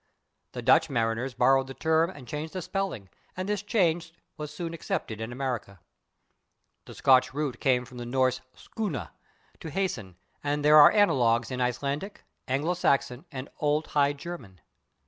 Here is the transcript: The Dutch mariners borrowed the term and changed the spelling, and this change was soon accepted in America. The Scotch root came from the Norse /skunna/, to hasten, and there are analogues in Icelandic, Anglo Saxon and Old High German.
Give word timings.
The 0.53 0.63
Dutch 0.63 0.89
mariners 0.89 1.35
borrowed 1.35 1.67
the 1.67 1.75
term 1.75 2.09
and 2.09 2.27
changed 2.27 2.53
the 2.53 2.63
spelling, 2.63 3.07
and 3.37 3.47
this 3.47 3.61
change 3.61 4.11
was 4.35 4.51
soon 4.51 4.73
accepted 4.73 5.21
in 5.21 5.31
America. 5.31 5.79
The 6.85 6.95
Scotch 6.95 7.35
root 7.35 7.59
came 7.59 7.85
from 7.85 7.99
the 7.99 8.05
Norse 8.07 8.41
/skunna/, 8.57 9.11
to 9.59 9.69
hasten, 9.69 10.15
and 10.43 10.65
there 10.65 10.77
are 10.77 10.89
analogues 10.91 11.51
in 11.51 11.61
Icelandic, 11.61 12.23
Anglo 12.47 12.73
Saxon 12.73 13.25
and 13.31 13.49
Old 13.59 13.85
High 13.89 14.13
German. 14.13 14.59